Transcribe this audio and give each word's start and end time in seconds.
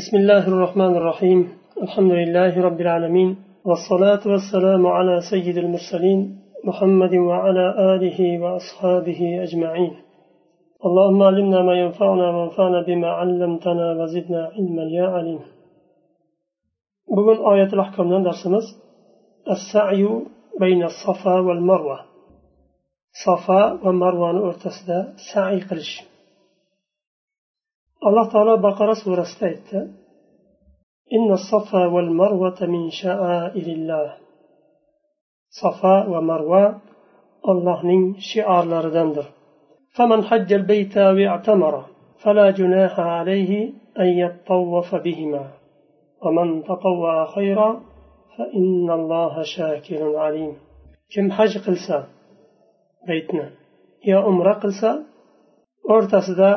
بسم 0.00 0.16
الله 0.16 0.48
الرحمن 0.48 0.96
الرحيم. 1.00 1.48
الحمد 1.82 2.12
لله 2.20 2.52
رب 2.68 2.80
العالمين. 2.80 3.30
والصلاة 3.64 4.22
والسلام 4.32 4.86
على 4.86 5.20
سيد 5.30 5.56
المرسلين 5.64 6.20
محمد 6.64 7.14
وعلى 7.14 7.66
آله 7.94 8.18
وأصحابه 8.42 9.20
أجمعين. 9.46 9.92
اللهم 10.86 11.22
علمنا 11.22 11.62
ما 11.62 11.74
ينفعنا 11.82 12.26
وانفعنا 12.36 12.82
بما 12.88 13.08
علمتنا 13.20 13.86
وزدنا 13.98 14.42
علما. 14.54 14.84
يا 14.98 15.06
عليم. 15.16 15.40
bugun 17.16 17.38
oyatul 17.50 17.80
ahkomdan 17.84 18.22
darsimiz 18.28 18.66
السعي 19.54 20.02
بين 20.60 20.80
الصفا 20.90 21.36
والمروة. 21.46 21.98
صفا 23.26 23.62
ومروة 23.84 24.28
o'rtasida 24.48 24.98
sa'iy 25.32 25.60
qilish 25.68 26.09
alloh 28.06 28.26
taolo 28.32 28.54
baqara 28.66 28.94
surasida 29.02 29.46
aytdi 29.52 29.80
إن 31.16 31.32
الصفا 31.32 31.86
والمروة 31.86 32.60
من 32.74 32.90
شعائر 32.90 33.66
الله. 33.76 34.08
صفا 35.62 35.96
ومروة 36.12 36.80
الله 37.48 37.86
من 37.86 38.00
شعار 38.18 38.64
لردندر 38.64 39.26
فمن 39.96 40.24
حج 40.24 40.52
البيت 40.52 40.98
واعتمر 40.98 41.74
فلا 42.22 42.50
جناح 42.50 43.00
عليه 43.00 43.72
أن 43.98 44.08
يطوف 44.22 44.94
بهما. 44.94 45.44
ومن 46.22 46.62
تطوع 46.62 47.26
خيرا 47.34 47.80
فإن 48.36 48.90
الله 48.90 49.42
شاكر 49.42 50.16
عليم. 50.16 50.54
كم 51.14 51.26
حج 51.32 51.58
قلسا 51.66 51.98
بيتنا؟ 53.06 53.50
يا 54.04 54.18
أمرا 54.30 54.52
قلسا؟ 54.62 54.92
o'rtasida 55.90 56.50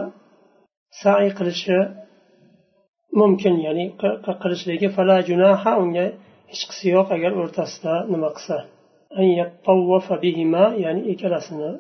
sa'iy 1.02 1.32
qilishi 1.38 1.78
mumkin 3.20 3.56
ya'ni 3.66 3.86
qilishligi 4.44 4.88
fala 4.96 5.16
junaha 5.30 5.72
unga 5.84 6.06
hech 6.52 6.64
qisi 6.70 6.86
yo'q 6.96 7.08
agar 7.18 7.32
o'rtasida 7.42 7.94
nima 8.14 8.30
qilsa. 8.36 8.58
Ya'ni 10.84 11.02
ikkalasini 11.12 11.72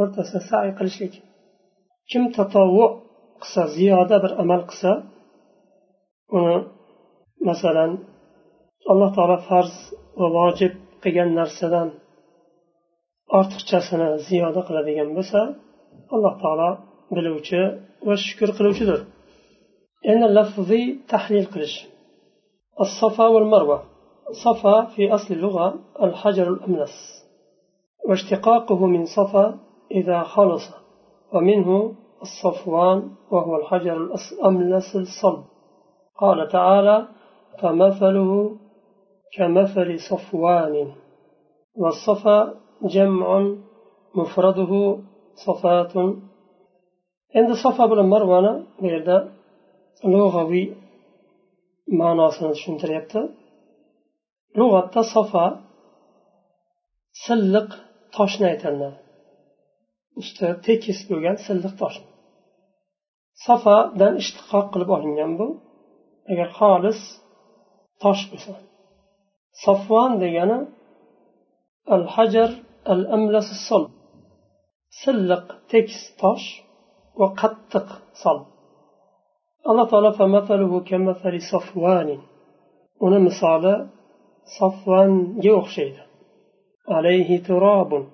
o'rtasida 0.00 0.40
sa'iy 0.50 0.72
qilishlik. 0.78 1.14
Kim 2.10 2.22
tatovvu 2.36 2.84
qilsa 3.42 3.62
ziyoda 3.76 4.16
bir 4.24 4.32
amal 4.42 4.62
qilsa 4.70 4.90
uni 6.38 6.56
masalan 7.48 7.90
alloh 8.92 9.10
taolo 9.16 9.36
farz 9.48 9.74
va 10.20 10.28
vojib 10.38 10.72
qilgan 11.02 11.30
narsadan 11.38 11.88
ortiqchasini 13.38 14.08
ziyoda 14.28 14.60
qiladigan 14.68 15.08
bo'lsa 15.16 15.40
alloh 16.14 16.34
taolo 16.42 16.70
biluvchi 17.14 17.62
va 18.06 18.14
shukur 18.24 18.50
qiluvchidir. 18.58 19.00
Endi 20.10 20.26
lafziy 20.38 20.86
tahlil 21.12 21.46
qilish. 21.54 21.78
الصفا 22.80 23.26
والمروة 23.26 23.82
صفا 24.44 24.84
في 24.84 25.14
أصل 25.14 25.34
اللغة 25.34 25.74
الحجر 26.02 26.48
الأملس 26.48 27.24
واشتقاقه 28.08 28.86
من 28.86 29.04
صفا 29.04 29.58
إذا 29.90 30.22
خلص 30.22 30.62
ومنه 31.32 31.94
الصفوان 32.22 33.10
وهو 33.30 33.56
الحجر 33.56 33.96
الأملس 33.96 34.96
الصلب 34.96 35.44
قال 36.18 36.48
تعالى 36.48 37.08
فمثله 37.60 38.56
كمثل 39.36 39.98
صفوان 40.10 40.92
والصفا 41.76 42.54
جمع 42.82 43.54
مفرده 44.14 44.98
صفات 45.46 45.92
endi 47.38 47.54
safa 47.64 47.84
bilan 47.90 48.08
marvani 48.14 48.52
bu 48.80 48.86
yerda 48.92 49.16
lug'aviy 50.12 50.66
ma'nosini 52.00 52.50
tushuntiryapti. 52.56 53.20
Lug'atda 54.58 55.02
safa 55.14 55.44
silliq 57.24 57.68
toshni 58.16 58.46
aytiladi 58.52 58.88
usti 60.20 60.46
tekis 60.66 60.98
bo'lgan 61.08 61.36
silliq 61.46 61.74
tosh 61.82 61.98
safadan 63.46 64.14
ishtiqoq 64.22 64.66
qilib 64.72 64.90
olingan 64.96 65.32
bu. 65.40 65.46
Agar 66.32 66.48
xolis 66.58 67.00
tosh 68.02 68.22
bo'lsa. 68.30 68.52
Safvon 69.64 70.12
degani 70.22 70.58
al 71.94 72.04
hajar 72.14 72.50
al 72.92 73.02
amlas 73.16 73.48
silliq 75.00 75.44
tekis 75.72 76.02
tosh 76.22 76.46
va 77.20 77.28
qattiq 77.40 77.86
sol. 78.22 78.38
Alloh 79.68 79.86
taolo 79.90 80.10
uni 83.06 83.18
misoli 83.28 83.74
sofvanga 84.56 85.52
o'xshaydi. 85.60 86.02
Alayhi 86.96 87.36
turobun 87.48 88.04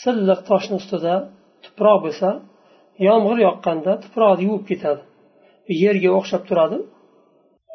silliq 0.00 0.40
toshni 0.50 0.74
ustida 0.80 1.14
tuproq 1.64 1.98
bo'lsa 2.04 2.28
yomg'ir 3.06 3.38
yoqqanda 3.46 3.92
tuproqni 4.04 4.42
yuvib 4.48 4.64
ketadi. 4.70 5.02
Yerga 5.82 6.10
o'xshab 6.18 6.42
turadi. 6.48 6.78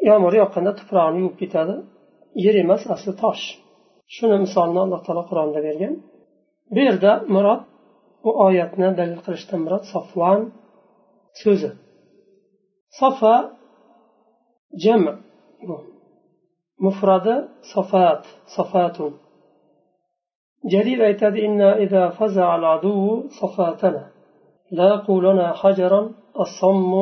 Yomg'ir 0.10 0.34
yoqqanda 0.42 0.72
tuproqni 0.80 1.18
yuvib 1.24 1.38
ketadi. 1.42 1.76
Yer 2.44 2.56
emas 2.64 2.84
asli 2.96 3.14
tosh. 3.24 3.46
Shuni 4.16 4.38
misolni 4.46 4.80
alloh 4.86 5.02
taolo 5.06 5.24
qur'onda 5.30 5.60
bergan. 5.68 5.94
Bu 6.74 6.80
yerda 6.88 7.12
murod 7.34 7.62
bu 8.23 8.31
oyatni 8.47 8.89
dalil 8.99 9.21
qilishdan 9.25 9.61
murod 9.65 9.85
sofvan 9.95 10.41
so'zi 11.41 11.71
safa 13.01 13.35
jam 14.85 15.03
mufradi 16.85 17.37
safat 17.73 18.23
safatun 18.57 19.13
جرير 20.73 20.99
أيتاد 21.11 21.35
إنا 21.47 21.69
إذا 21.85 22.03
فزع 22.19 22.49
العدو 22.61 23.29
صفاتنا 23.41 24.05
لاقوا 24.79 25.21
لنا 25.27 25.47
حجرا 25.61 26.01
الصم 26.45 26.93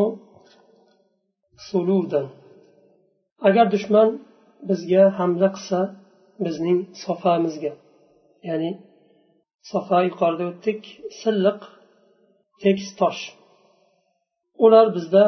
صلودا 1.70 2.22
agar 3.48 3.66
dushman 3.74 4.08
bizga 4.68 5.02
hamla 5.18 5.48
qilsa 5.56 5.80
bizning 6.44 6.78
sofamizga 7.04 7.72
ya'ni 8.48 8.70
safa 9.71 9.97
yuqorida 10.07 10.45
o'tdik. 10.51 10.81
Silliq 11.19 11.61
tekis 12.61 12.89
tosh. 12.99 13.21
Ular 14.65 14.87
bizda 14.95 15.25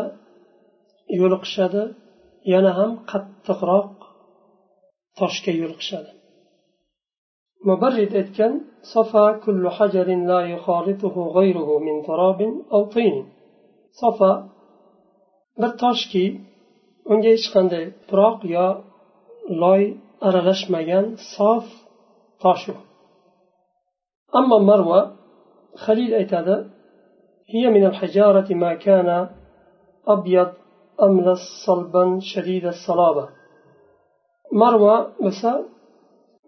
yo'liqishadi. 1.19 1.83
Yana 2.53 2.71
ham 2.79 2.91
qattiqroq 3.11 3.91
toshga 5.19 5.53
yo'liqishadi. 5.61 6.11
Mubarrid 7.69 8.13
aytgan 8.21 8.53
safa 8.93 9.25
kullu 9.43 9.69
hajarin 9.77 10.21
la 10.31 10.39
yuxalituhu 10.53 11.21
g'ayruhu 11.35 11.75
min 11.87 11.97
tarabin 12.07 12.53
aw 12.75 12.83
tin. 12.93 13.15
Safa 14.01 14.31
bir 15.61 15.71
toshki 15.83 16.25
unga 17.11 17.29
hech 17.35 17.47
qanday 17.55 17.85
tuproq 17.99 18.37
yo 18.55 18.67
loy 19.63 19.83
aralashmagan 20.27 21.05
sof 21.33 21.65
tosh 22.43 22.65
u 22.73 22.75
أما 24.35 24.57
مروة 24.57 25.15
خليل 25.75 26.13
أيتادا 26.13 26.69
هي 27.49 27.69
من 27.69 27.85
الحجارة 27.85 28.53
ما 28.53 28.73
كان 28.73 29.29
أبيض 30.07 30.53
أملس 31.01 31.39
صلبا 31.65 32.19
شديد 32.21 32.65
الصلابة. 32.65 33.29
مروة 34.53 35.13
مثلا 35.21 35.65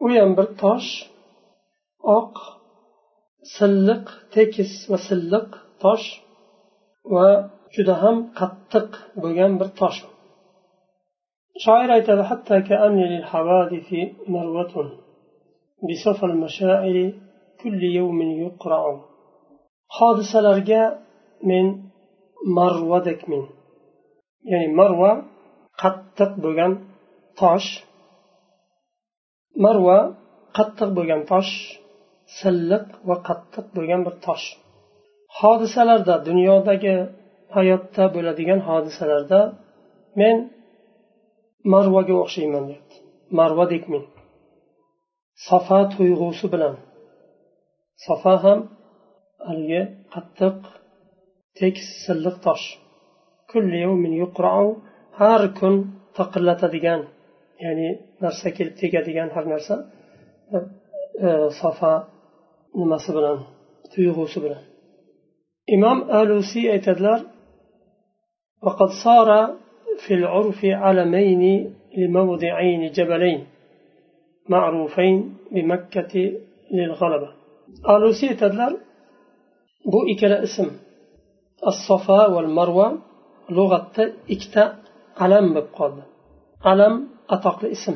ويان 0.01 0.35
طاش 0.35 1.09
أق 2.05 2.37
سلق 3.59 4.09
تكس 4.31 4.91
وسلق 4.91 5.57
طاش 5.81 6.21
وجدا 7.05 8.29
قطق 8.35 8.89
بينبر 9.17 9.65
طاش. 9.65 10.05
شاعر 11.57 11.93
أيتادا 11.93 12.23
حتى 12.23 12.61
كأني 12.61 13.17
للحوادث 13.17 13.93
مروة. 14.27 14.99
بسفر 15.89 16.27
المشاعر 16.27 17.13
hodisalarga 19.97 20.81
men 21.49 21.65
marvadakmen 22.57 23.43
ya'ni 24.51 24.67
marva 24.79 25.11
qattiq 25.81 26.31
bo'lgan 26.43 26.71
tosh. 27.39 27.69
Marva 29.63 29.99
qattiq 30.57 30.89
bo'lgan 30.97 31.21
tosh 31.31 31.51
silliq 32.37 32.85
va 33.07 33.15
qattiq 33.27 33.65
bo'lgan 33.75 34.01
bir 34.07 34.15
tosh. 34.25 34.45
Hodisalarda 35.39 36.15
dunyodagi 36.27 36.95
hayotda 37.55 38.03
bo'ladigan 38.15 38.59
hodisalarda 38.67 39.39
men 40.19 40.35
marvaga 41.73 42.15
o'xshayman 42.23 42.63
deyapti. 42.69 42.95
Marvadekmen 43.39 44.03
safa 45.47 45.79
tuyg'usi 45.93 46.47
bilan. 46.53 46.75
Safa 48.05 48.35
ham 48.43 48.59
haligi 49.47 49.81
qattiq 50.13 50.57
tekis 51.59 51.89
silliq 52.05 52.37
tosh 52.45 52.65
har 55.19 55.41
kun 55.59 55.73
taqillatadigan 56.17 57.01
ya'ni 57.63 57.89
narsa 58.23 58.49
kelib 58.57 58.75
tegadigan 58.81 59.29
har 59.35 59.45
narsa 59.53 59.75
safa 61.61 61.93
nimasi 62.79 63.11
bilan 63.17 63.37
tuyg'usi 63.93 64.39
bilan 64.45 64.63
imom 65.75 65.97
alusiy 66.19 66.65
aytadilar 66.75 67.19
وقد 68.65 68.89
صار 69.05 69.29
في 70.03 70.13
العرف 70.13 70.59
علمين 70.65 71.43
لموضعين 71.97 72.91
جبلين 72.91 73.41
معروفين 74.49 75.37
بمكة 75.51 76.13
للغلبة 76.71 77.29
alusiy 77.93 78.29
aytadilar 78.33 78.73
bu 79.91 79.99
ikkala 80.13 80.37
ism 80.47 80.67
as 81.69 81.77
sofa 81.87 82.19
va 82.33 82.41
marva 82.59 82.87
lug'atda 83.57 84.03
ikkita 84.33 84.63
alam 85.23 85.45
bo'lib 85.55 85.69
qoldi. 85.79 86.03
Alam 86.71 86.93
atoqli 87.35 87.67
ism 87.77 87.95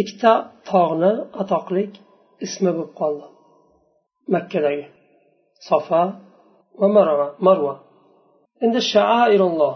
ikkita 0.00 0.32
tog'ni 0.70 1.12
atoqli 1.42 1.82
ismi 2.46 2.70
bo'lib 2.76 2.92
qoldi 3.00 3.26
makkadagi 4.34 4.86
sofa 5.68 6.02
va 6.80 6.86
marva 6.96 7.28
marva 7.46 7.74
endi 8.64 8.80
shaairulloh 8.92 9.74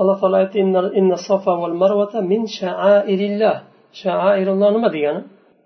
alloh 0.00 0.16
taolo 0.20 0.36
aytdi 0.42 0.58
inna 1.00 1.16
sofa 1.28 1.52
val 1.62 1.76
marvata 1.82 2.18
min 2.32 2.42
shaa'irillah. 2.58 3.56
Shaairulloh 4.02 4.68
nima 4.76 4.88
degani? 4.96 5.22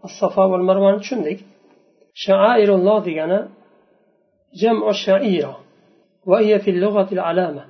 As 0.07 0.13
sofa 0.21 0.43
val 0.53 0.65
marvani 0.69 0.99
tushundik. 1.03 1.39
Shaairulloh 2.25 3.01
degani 3.09 3.41
جمع 4.63 4.93
شعيرة 5.07 5.61
وهي 6.27 6.59
في 6.59 6.71
اللغة 6.71 7.09
العلامة. 7.13 7.65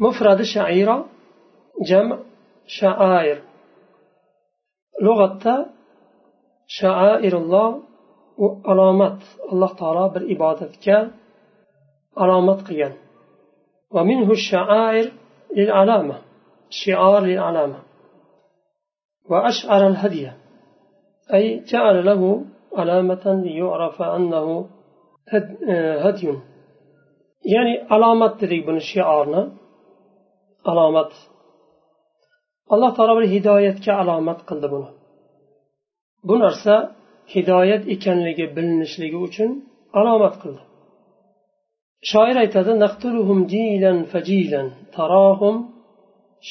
مفرد 0.00 0.42
شعيرة 0.42 1.06
جمع 1.88 2.18
شعائر. 2.66 3.42
لغة 5.02 5.66
شعائر 6.66 7.36
الله 7.36 7.82
علامات. 8.66 9.22
الله 9.52 9.74
تعالى 9.74 10.14
بالإبادة 10.14 11.10
علامات 12.16 12.60
قيان. 12.68 12.92
ومنه 13.90 14.30
الشعائر 14.30 15.12
للعلامة. 15.56 16.18
شعار 16.70 17.22
للعلامة. 17.22 17.82
وأشعر 19.30 19.86
الهدي 19.86 20.30
أي 21.34 21.64
جعل 21.64 22.06
له 22.06 22.44
علامة 22.79 23.25
ليعرف 23.45 23.97
أنه 24.01 24.47
هدي 26.05 26.27
يعني 27.53 27.73
علامات 27.93 28.33
dedik 28.41 28.61
buni 28.67 28.81
shiorni 28.91 29.41
alomat 30.71 31.11
alloh 32.73 32.91
taolo 32.97 33.13
bir 33.19 33.27
hidoyatga 33.35 33.93
alomat 34.01 34.39
qildi 34.49 34.67
buni 34.73 34.89
bu 36.27 36.35
narsa 36.43 36.75
hidoyat 37.33 37.83
ekanligi 37.95 38.45
bilinishligi 38.55 39.17
uchun 39.27 39.51
alomat 39.99 40.35
qildi 40.41 40.61
shoir 42.11 42.35
aytadi 42.43 42.71
naqtuluhum 42.83 43.39
jilan 43.53 43.97
fajilan 44.11 44.67
tarahum 44.95 45.55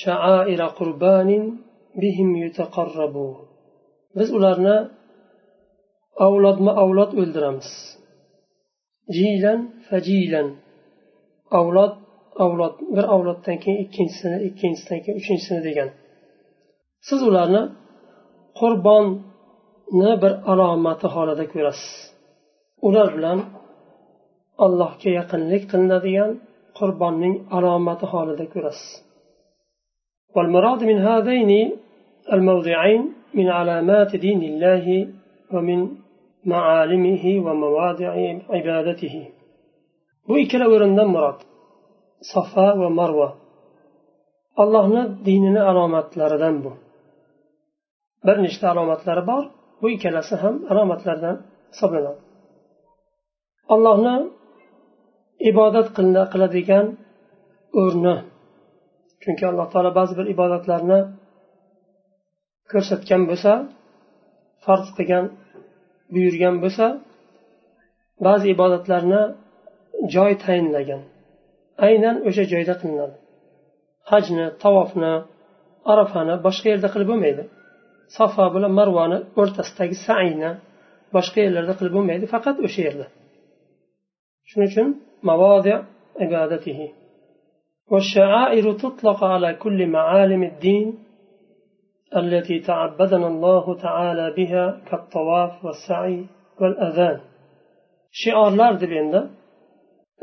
sha'aira 0.02 0.69
qurbanin 0.78 1.44
bihim 2.02 2.31
yutaqarrabu 2.43 3.28
biz 4.16 4.28
ularni 4.38 4.76
avlodma 6.26 6.72
avlod 6.82 7.10
o'ldiramiz 7.20 7.70
jilan 9.16 9.60
fajilan 9.88 10.49
avlod 11.58 11.94
avlod 12.44 12.75
bir 12.94 13.04
avloddan 13.14 13.56
keyin 13.62 13.78
ikkinchisini 13.84 14.38
ikkinchisidan 14.49 15.00
keyin 15.04 15.16
uchinchisini 15.20 15.60
degan 15.69 15.88
siz 17.08 17.20
ularni 17.28 17.62
qurbonni 18.60 20.12
bir 20.22 20.32
alomati 20.52 21.06
holida 21.14 21.44
ko'rasiz 21.54 21.93
ular 22.88 23.08
bilan 23.16 23.38
allohga 24.64 25.10
yaqinlik 25.19 25.62
qilinadigan 25.72 26.31
qurbonning 26.78 27.34
alomati 27.56 28.06
holida 28.12 28.46
ko'rasiz 28.54 28.90
والمراد 30.37 30.81
من 30.90 30.99
هذين 31.08 31.50
الموضعين 32.32 33.02
من 33.38 33.46
علامات 33.58 34.10
دين 34.16 34.43
الله 34.50 34.87
ومن 35.52 35.81
ma'alimihi 36.51 37.34
va 37.45 37.54
bu 40.28 40.34
ikkala 40.44 40.66
o'rindan 40.74 41.10
murod 41.16 41.39
safa 42.34 42.68
va 42.80 42.89
marva 43.00 43.30
allohni 44.62 45.04
dinini 45.25 45.62
alomatlaridan 45.69 46.56
bu. 46.63 46.72
Bir 48.25 48.38
nechta 48.45 48.66
alomatlari 48.74 49.24
bor 49.31 49.44
bu 49.81 49.88
ikkalasi 49.95 50.36
ham 50.44 50.56
alomatlardan 50.72 51.36
hisoblanadi. 51.74 52.19
Allohni 53.74 54.16
ibodat 55.51 55.88
qiladigan 56.34 56.86
o'rni. 57.81 58.16
Chunki 59.22 59.44
alloh 59.51 59.68
taolo 59.74 59.92
ba'zi 60.00 60.13
bir 60.19 60.25
ibodatlarni 60.34 61.00
ko'rsatgan 62.72 63.22
bo'lsa 63.30 63.51
farz 64.66 64.88
qilgan 64.98 65.25
buyurgan 66.14 66.54
bo'lsa 66.64 66.87
ba'zi 68.26 68.46
ibodatlarni 68.54 69.22
joy 70.14 70.32
tayinlagan 70.44 71.02
aynan 71.87 72.16
o'sha 72.28 72.44
joyda 72.52 72.75
qilinadi 72.81 73.16
hajni 74.10 74.46
tavofni 74.62 75.12
arafani 75.93 76.34
boshqa 76.46 76.66
yerda 76.72 76.88
qilib 76.94 77.08
bo'lmaydi 77.12 77.43
safa 78.19 78.44
bilan 78.54 78.72
marvani 78.81 79.19
o'rtasidagi 79.40 79.96
saiyni 80.06 80.50
boshqa 81.16 81.38
yerlarda 81.46 81.75
qilib 81.78 81.94
bo'lmaydi 81.96 82.25
faqat 82.34 82.56
o'sha 82.66 82.81
yerda 82.87 83.06
shuning 84.50 84.69
uchun 84.72 84.88
mavodi 85.28 85.75
ibadatihi 86.26 86.88
والشعائر 87.93 88.66
تطلق 88.72 89.20
على 89.25 89.50
كل 89.62 89.81
معالم 89.96 90.43
الدين 90.50 90.87
التي 92.20 92.56
تعبدنا 92.70 93.26
الله 93.32 93.64
تعالى 93.87 94.26
بها 94.38 94.64
كالطواف 94.88 95.64
والسعي 95.64 96.26
والأذان 96.60 97.20
shiorlar 98.22 98.72
deb 98.82 98.93
endi 99.00 99.20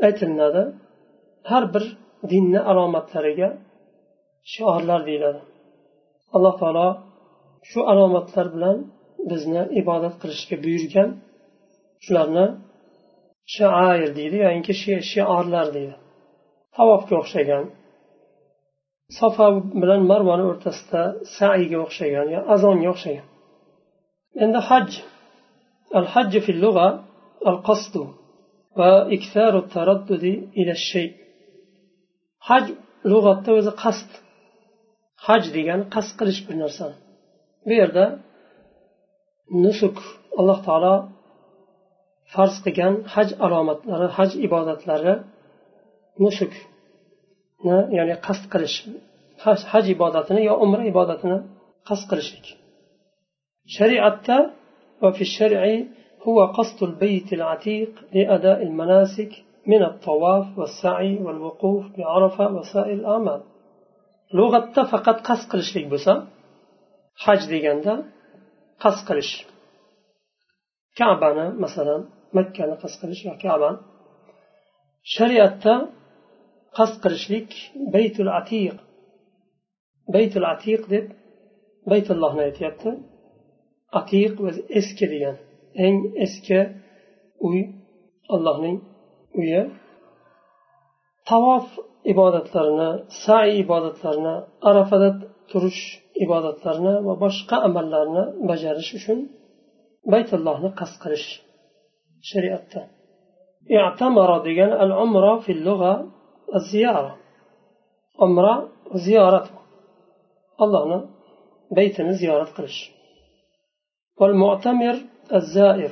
aytilinadi 0.06 0.62
har 1.50 1.64
bir 1.74 1.84
dinni 2.30 2.60
alomatlariga 2.70 3.48
shiorlar 4.52 5.00
deyiladi 5.08 5.40
alloh 6.36 6.54
taolo 6.62 6.88
shu 7.70 7.80
alomatlar 7.92 8.46
bilan 8.54 8.76
bizni 9.30 9.62
ibodat 9.80 10.14
qilishga 10.22 10.56
buyurgan 10.64 11.08
shularni 12.04 12.46
shair 13.56 14.08
deydi 14.18 14.36
yoinki 14.46 14.72
shiorlar 15.12 15.66
deydi 15.76 15.96
tavofga 16.76 17.14
o'xshagan 17.22 17.64
safa 19.19 19.45
bilan 19.81 20.01
marvani 20.11 20.45
o'rtasida 20.51 21.01
saiga 21.37 21.77
o'xshagan 21.85 22.27
yo 22.35 22.39
azonga 22.53 22.87
o'xshagan. 22.93 23.27
Endi 24.43 24.59
haj 24.69 24.89
al 25.97 26.07
hajj 26.13 26.33
fil 26.45 26.59
lug'a 26.65 26.87
al 27.49 27.57
qasdu 27.67 28.03
va 28.79 28.91
iktaru 29.17 29.59
taraddudi 29.73 30.33
ila 30.61 30.75
shay. 30.89 31.07
Haj 32.47 32.65
lug'atda 33.11 33.51
o'zi 33.59 33.73
qasd. 33.83 34.09
Haj 35.27 35.43
degani 35.55 35.85
qasd 35.93 36.11
qilish 36.19 36.41
bir 36.47 36.55
narsani. 36.63 36.95
Bu 37.65 37.73
yerda 37.81 38.05
nusuk 39.63 39.97
alloh 40.39 40.59
taolo 40.67 40.95
farz 42.33 42.55
qilgan 42.65 42.93
haj 43.13 43.29
alomatlari 43.45 44.07
haj 44.17 44.31
ibodatlari 44.47 45.13
nusuk 46.23 46.53
ya'ni 47.97 48.15
qasd 48.27 48.43
qilish 48.53 48.77
haj 49.71 49.85
ibodatini 49.95 50.41
yo 50.49 50.53
umra 50.65 50.83
ibodatini 50.91 51.37
qasd 51.89 52.05
qilishlik 52.11 52.45
shariatda 53.75 54.37
وفي 55.03 55.21
الشرع 55.21 55.61
هو 56.27 56.45
قصد 56.57 56.83
البيت 56.83 57.33
العتيق 57.33 57.91
لأداء 58.13 58.59
المناسك 58.63 59.31
من 59.67 59.83
الطواف 59.83 60.45
والسعي 60.59 61.13
والوقوف 61.25 61.83
بعرفة 61.97 62.45
وسائر 62.55 62.93
الأعمال 62.93 63.41
لغة 64.33 64.83
فقط 64.93 65.17
قصد 65.27 65.51
bo'lsa 65.91 66.13
haj 67.25 67.41
deganda 67.51 67.93
qasd 68.83 69.01
qilish 69.07 69.33
kabani 70.97 71.45
masalan 71.63 72.01
makkani 72.37 72.75
qasd 72.83 72.97
qilish 73.01 73.21
yo 73.27 73.33
kabani 73.43 73.77
shariatda 75.15 75.73
qasd 76.77 76.95
qilishlik 77.03 77.49
baytul 77.95 78.29
atiq. 78.39 78.75
Baytul 80.15 80.45
atiq 80.53 80.81
deb 80.93 81.05
baytullohni 81.91 82.41
aytyapti. 82.47 82.89
Atiq 83.99 84.33
o'zi 84.47 84.61
eski 84.79 85.05
degan. 85.13 85.35
Eng 85.85 85.97
eski 86.25 86.59
uy 87.47 87.59
allohning 88.35 88.77
uyi. 89.39 89.61
Tavof 91.29 91.67
ibodatlarini 92.13 92.89
sai 93.23 93.49
ibodatlarini 93.63 94.35
arafada 94.69 95.09
turish 95.51 95.81
ibodatlarini 96.23 96.95
va 97.07 97.13
boshqa 97.23 97.57
amallarni 97.67 98.23
bajarish 98.49 98.91
uchun 98.99 99.19
baytullohni 100.13 100.69
qasd 100.79 100.97
qilish 101.03 101.27
shariatda. 102.29 102.81
I'tamara 103.77 104.37
degan 104.47 104.71
al 104.83 104.91
umra 105.05 105.33
fil 105.45 105.61
lug'a 105.67 105.93
ziyora 106.69 107.13
umra 108.25 108.53
ziyorat 109.05 109.47
allohni 110.63 110.99
baytini 111.77 112.13
ziyorat 112.21 112.51
qilish. 112.57 112.79
Mu'tamir 114.43 114.95
zair 115.53 115.91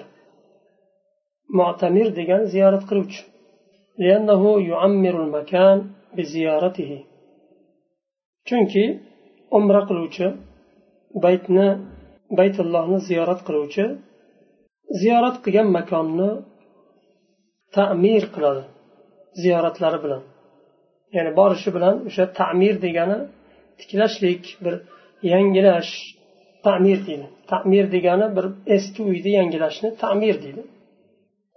mu'tamir 1.59 2.07
degan 2.19 2.41
ziyorat 2.53 2.83
qiluvchi. 2.89 3.21
Chunki 8.47 8.85
umra 9.57 9.81
qiluvchi 9.89 10.27
baytni 11.25 11.67
baytullohni 12.39 12.97
ziyorat 13.07 13.39
qiluvchi 13.47 13.85
ziyorat 15.01 15.35
qilgan 15.43 15.67
makonni 15.77 16.29
ta'mir 17.75 18.23
qiladi 18.35 18.63
ziyoratlari 19.41 19.99
bilan. 20.03 20.21
ya'ni 21.16 21.30
borishi 21.40 21.70
bilan 21.76 21.94
o'sha 22.08 22.24
ta'mir 22.40 22.74
degani 22.84 23.18
tiklashlik 23.80 24.42
bir 24.64 24.74
yangilash 25.32 25.92
ta'mir 26.66 26.98
deydi 27.08 27.26
ta'mir 27.52 27.84
degani 27.94 28.26
bir 28.36 28.46
eski 28.76 29.00
uyni 29.10 29.30
yangilashni 29.38 29.88
ta'mir 30.02 30.36
deydi 30.44 30.62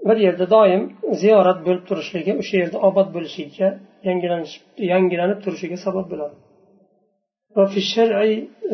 bir 0.07 0.17
yerda 0.25 0.45
doim 0.55 0.83
ziyorat 1.21 1.59
bo'lib 1.65 1.83
turishligi 1.89 2.31
o'sha 2.41 2.55
yerda 2.61 2.77
obod 2.89 3.07
bo'lishiga 3.15 3.69
yangilanish 4.07 4.55
yangilanib 4.91 5.39
turishiga 5.45 5.77
sabab 5.87 6.07
bo'ladi 6.13 6.35
وفي 7.57 7.77
الشرع 7.85 8.19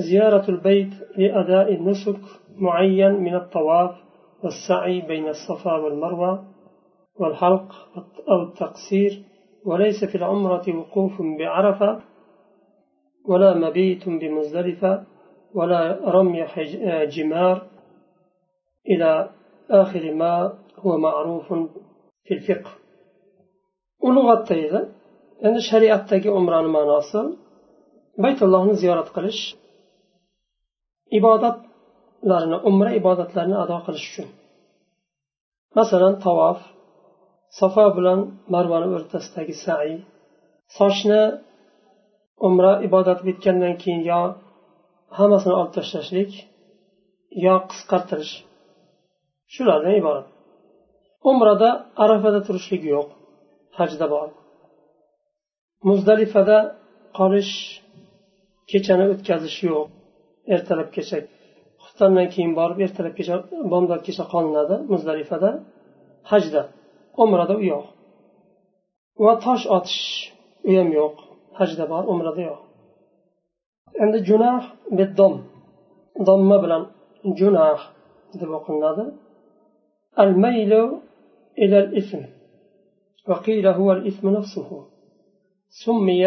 زيارة 0.10 0.46
البيت 0.50 0.94
لأداء 1.18 1.68
النسك 1.74 2.20
معين 2.66 3.14
من 3.26 3.36
الطواف 3.42 3.94
والسعي 4.44 5.02
بين 5.02 5.28
الصفا 5.36 5.74
والمروة 5.84 6.34
والحلق 7.20 7.76
أو 8.32 8.40
التقصير 8.48 9.12
وليس 9.67 10.05
في 10.05 10.15
العمرة 10.15 10.77
وقوف 10.79 11.13
بعرفة 11.39 12.03
ولا 13.29 13.55
مبيت 13.55 14.09
بمزدلفة 14.09 15.05
ولا 15.55 16.11
رمي 16.11 16.47
جمار 17.07 17.67
إلى 18.91 19.31
آخر 19.71 20.15
ما 20.15 20.59
هو 20.79 20.99
معروف 20.99 21.53
في 22.25 22.35
الفقه. 22.35 22.71
ولغة 24.05 24.45
تيزة 24.45 24.89
يعني 25.41 25.61
شريعة 25.71 26.07
تجي 26.07 26.29
عمران 26.29 26.65
مناصر 26.65 27.27
بيت 28.19 28.43
الله 28.43 28.73
زيارة 28.73 29.01
قلش 29.01 29.57
ibodatlarni 31.19 32.57
umra 32.71 32.91
ibodatlarini 33.01 33.57
ado 33.65 33.77
qilish 33.87 34.07
uchun. 34.11 34.29
Masalan 35.79 36.15
tavof 36.25 36.59
safo 37.59 37.85
bilan 37.97 38.19
marvani 38.55 38.89
o'rtasidagi 38.97 39.55
sai. 39.65 39.91
Sochni 40.79 41.23
umra 42.47 42.73
ibodat 42.87 43.21
bitgandan 43.29 43.75
keyin 43.83 44.03
yo 44.13 44.21
hammasini 45.19 45.55
olib 45.61 45.73
tashlashlik 45.79 46.31
yo 47.47 47.55
qisqartirish. 47.71 48.35
Shulardan 49.55 49.95
iborat. 50.01 50.27
Umrada 51.31 51.71
arafada 52.05 52.41
turishlik 52.47 52.83
yo'q 52.95 53.09
hajda 53.79 54.07
bor. 54.15 54.29
Muzdalifada 55.89 56.59
qolish 57.19 57.53
kechani 58.71 59.05
o'tkazish 59.13 59.59
yo'q. 59.69 59.87
Ertalabgacha 60.55 61.19
xuftondan 61.83 62.27
keyin 62.35 62.53
borib 62.61 62.79
ertalabgacha 62.87 63.35
bomdodgacha 63.73 64.25
qolinadi 64.33 64.75
muzdalifada 64.93 65.51
hajda. 66.33 66.63
umrada 67.24 67.56
u 67.62 67.64
yo'q 67.72 67.86
va 69.24 69.34
tosh 69.46 69.66
otish 69.78 70.02
u 70.70 70.72
ham 70.78 70.90
yo'q 71.00 71.16
hajda 71.60 71.86
bor 71.92 72.04
umrada 72.14 72.42
yo'q 72.50 72.62
endi 74.04 74.18
junah 74.30 74.62
biddom 74.98 75.34
domma 76.28 76.58
bilan 76.64 76.84
junah 77.40 77.80
deb 78.40 78.50
o'qilinadi 78.58 79.06
الميل 80.26 80.74
إلى 81.62 81.78
الإثم 81.80 82.22
وقيل 83.30 83.66
هو 83.68 83.92
الإثم 83.92 84.30
نفسه 84.38 84.70
سمي 85.70 86.24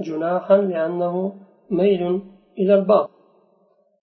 جناحا 0.00 0.56
لأنه 0.56 1.14
ميل 1.70 2.02
إلى 2.58 2.74
الباطل 2.74 3.12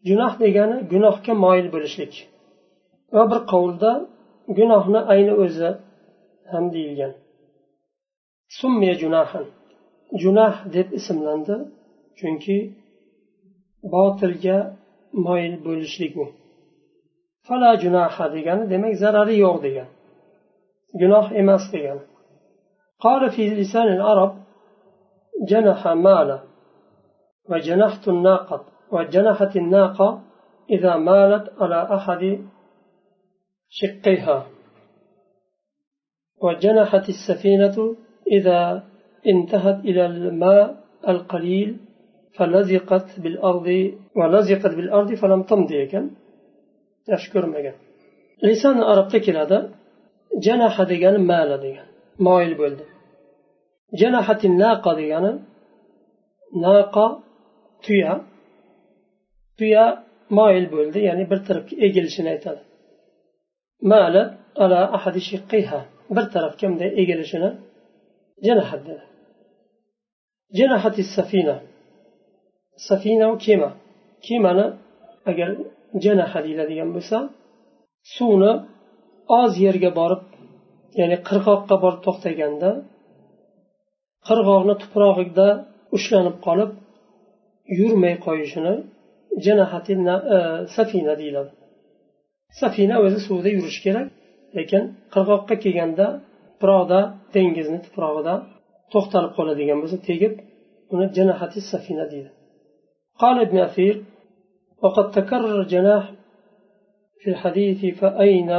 جناح 0.07 0.33
degani 0.39 0.77
gunohga 0.91 1.33
moyil 1.43 1.67
bo'lishlik 1.74 2.13
va 3.15 3.24
bir 3.31 3.41
qovulda 3.51 3.91
gunohni 4.57 5.00
ayni 5.13 5.33
o'zi 5.43 5.69
ham 6.51 6.65
deyilgan 6.74 7.13
summiya 8.59 8.95
junahan 9.01 9.45
junah 10.21 10.55
deb 10.75 10.88
ismlandi 11.00 11.55
chunki 12.19 12.57
botilga 13.93 14.57
moyil 15.25 15.55
bo'lishlik 15.65 16.13
u 16.24 16.25
fala 17.48 17.71
junaha 17.83 18.25
degani 18.36 18.63
demak 18.71 18.93
zarari 19.01 19.36
yo'q 19.45 19.57
degan 19.65 19.89
gunoh 21.01 21.25
emas 21.41 21.65
degani 21.75 22.03
قال 23.05 23.21
في 23.36 23.43
لسان 23.59 23.88
العرب 23.98 24.31
جنح 25.51 25.88
مال 25.88 26.29
وجنحت 27.50 28.07
الناقة 28.07 28.65
وجنحت 28.91 29.55
الناقة 29.55 30.21
إذا 30.69 30.95
مالت 30.95 31.45
على 31.62 31.95
أحد 31.95 32.24
شقيها 33.69 34.38
وجنحت 36.42 37.08
السفينة 37.08 37.96
إذا 38.32 38.84
انتهت 39.26 39.84
إلى 39.84 40.06
الماء 40.06 40.84
القليل 41.08 41.76
فلزقت 42.36 43.20
بالأرض 43.20 43.92
ولزقت 44.16 44.74
بالأرض 44.74 45.14
فلم 45.14 45.42
تمضي. 45.42 45.86
كان؟ 45.86 46.10
أشكر 47.08 47.46
مجا. 47.46 47.74
لسان 48.42 48.82
عرب 48.82 49.08
تكل 49.08 49.36
هذا 49.36 49.70
جنح 50.42 50.82
ديجان 50.82 51.20
ما 51.20 51.44
لديجان 51.46 51.86
ما 52.18 52.42
يلبلد 52.42 52.80
جنحت 54.00 54.44
الناقة 54.44 54.94
ديجان 54.94 55.44
ناقة 56.62 57.22
تيا 57.84 58.24
تيا 59.58 60.04
ما 60.30 60.50
يلبلد 60.50 60.96
يعني 60.96 61.24
برترك 61.24 61.74
إجل 61.74 62.08
شنيت 62.10 62.44
مال 63.82 64.38
على 64.58 64.94
أحد 64.94 65.18
شقيها. 65.18 65.93
Bir 66.16 66.25
tarafga 66.34 66.64
bunday 66.70 66.90
egilishini 67.02 67.50
janahat 68.46 68.82
dedi 68.88 69.04
janahati 70.58 71.02
safina. 71.16 71.56
Safina 72.88 73.38
kema. 73.38 73.70
Kemani 74.26 74.66
agar 75.30 75.49
janaha 76.04 76.38
deyiladigan 76.44 76.90
bo'lsa 76.96 77.16
suvni 78.14 78.52
oz 79.40 79.52
yerga 79.64 79.90
borib 80.00 80.23
ya'ni 81.00 81.16
qirg'oqqa 81.28 81.76
borib 81.84 82.00
to'xtaganda 82.06 82.70
qirg'oqni 84.28 84.75
tuprog'ida 84.82 85.49
ushlanib 85.96 86.37
qolib 86.46 86.70
yurmay 87.78 88.14
qo'yishini 88.26 88.75
janahati 89.46 89.94
e, 90.37 90.38
safina 90.76 91.14
deyiladi. 91.20 91.52
Safina 92.61 92.96
o'zi 93.04 93.18
suvda 93.28 93.50
yurishi 93.56 93.80
kerak. 93.87 94.06
lekin 94.57 94.83
qirg'oqqa 95.13 95.55
kelganda 95.63 96.07
tuproqda 96.51 97.00
dengizni 97.33 97.79
tuprog'ida 97.86 98.33
to'xtalib 98.93 99.31
qoladigan 99.38 99.77
bo'lsa 99.83 99.98
tegib 100.07 100.33
uni 100.93 101.05
janahati 101.17 101.59
safina 101.71 102.05
deydi 102.13 102.31
قال 103.24 103.38
ابن 103.48 103.57
أثير 103.69 103.95
وقد 104.83 105.05
تكرر 105.17 105.55
الجناح 105.62 106.03
في 107.21 107.27
الحديث 107.33 107.79
فأين 108.00 108.51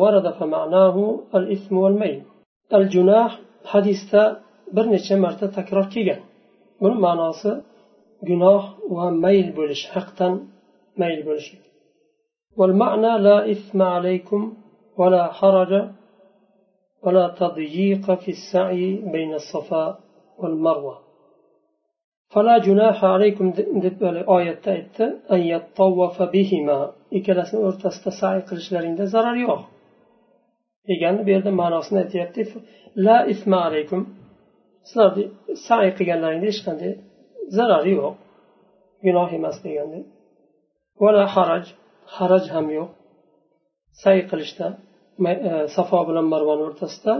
ورد 0.00 0.26
فمعناه 0.38 0.96
الإثم 1.38 1.74
والميل 1.82 2.20
الجناح 2.78 3.30
حديث 3.72 4.00
برنچه 4.74 5.14
مرتا 5.24 5.46
تكرار 5.58 5.86
كيغان 5.92 6.20
بن 6.82 6.92
معناسي 7.06 7.52
gunoh 8.28 8.62
va 8.96 9.06
mayl 9.24 9.46
bo'lish 9.58 9.84
haqdan 9.94 10.32
mayl 11.00 11.20
bo'lish 11.28 11.50
والمعنى 12.58 13.12
لا 13.26 13.36
إثم 13.52 13.78
عليكم 13.94 14.40
ولا 14.99 15.31
حرج 15.31 15.89
ولا 17.03 17.35
تضييق 17.39 18.13
في 18.13 18.31
السعي 18.31 18.95
بين 18.95 19.33
الصفاء 19.33 19.99
والمروة. 20.37 20.99
فلا 22.29 22.57
جناح 22.57 23.05
عليكم 23.05 23.51
دب 23.51 24.03
آية 24.03 24.53
تأت 24.53 25.01
أن 25.31 25.39
يتطوف 25.39 26.21
بهما. 26.21 26.93
إكلا 27.13 27.43
سنورتست 27.51 28.09
سعي 28.21 28.39
قرش 28.41 28.73
لرند 28.73 29.03
زرر 29.03 29.35
يوخ. 29.35 29.59
إيجان 30.89 31.23
بيرد 31.23 31.47
ما 31.47 31.69
ناصن 31.69 31.97
لا 32.95 33.29
إثم 33.29 33.53
عليكم. 33.53 34.07
سنرد 34.93 35.31
سعي 35.69 35.91
قيان 35.91 36.21
لرند 36.21 36.43
إشخند 36.43 36.81
زرر 37.47 37.87
يوخ. 37.87 38.13
جناح 39.03 39.33
ما 39.33 39.51
ولا 41.01 41.25
حرج. 41.27 41.73
حرج 42.07 42.51
هم 42.51 42.69
يوخ. 42.69 42.89
سعي 44.03 44.21
قرشتا 44.21 44.88
E, 45.27 45.51
safo 45.75 45.99
bilan 46.09 46.25
marvon 46.33 46.59
o'rtasida 46.67 47.13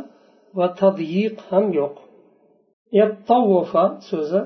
va 0.58 0.68
tadyiq 0.82 1.36
ham 1.50 1.66
yo'q. 1.80 1.96
Yattavofa 3.00 3.84
so'zi. 4.10 4.42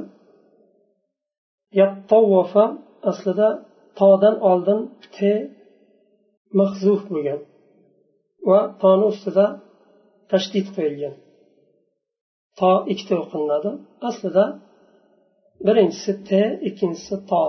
Yattavofa 1.80 2.66
aslida 3.10 3.50
todan 4.00 4.36
oldin 4.52 4.80
te 5.16 5.32
mahzuf 6.60 7.02
bo'lgan 7.12 7.40
va 8.50 8.60
toni 8.82 9.06
ustida 9.14 9.46
tashdid 10.32 10.68
qo'yilgan. 10.76 11.16
To 12.60 12.70
ikkita 12.92 13.16
o'qilinadi 13.24 13.72
aslida 14.10 14.46
birinchisi 15.66 16.14
te 16.30 16.42
ikkinchisi 16.70 17.16
to. 17.32 17.44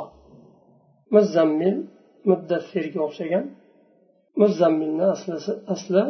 Muzammil 1.15 1.77
muddaffirga 2.29 3.01
o'xshagan. 3.07 3.45
Muzzammilni 4.41 5.07
asli 5.75 6.03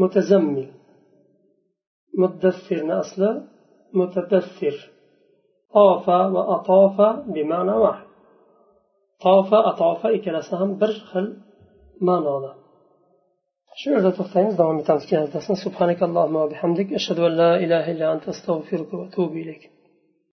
mutazammil. 0.00 0.68
Muddaffirni 2.20 2.94
asli 3.02 3.30
mutadassir. 3.98 4.76
Tofa 5.74 6.18
va 6.34 6.42
atofa 6.56 7.08
bima'na 7.34 7.76
vahid 7.84 8.06
tofa 9.24 9.58
atofa 9.70 10.08
ikkalasi 10.16 10.54
ham 10.60 10.70
bir 10.80 10.92
xil 11.08 11.26
ma'noda. 12.08 12.50
Shu 13.80 13.86
yerda 13.94 14.10
to'xtaymiz 14.18 14.54
davom 14.60 14.76
etamiz. 14.82 15.04
Keyingi 15.10 15.30
darsda 15.36 15.54
subhanakallohumma 15.64 16.38
va 16.44 16.48
bihamdik. 16.54 16.88
Ashhadu 16.98 17.22
an 17.28 17.32
la 17.42 17.50
ilaha 17.64 17.88
illa 17.94 18.06
anta 18.14 18.28
astag'firuka 18.34 18.94
va 19.00 19.04
atubu 19.08 19.36
ilayk. 19.44 19.62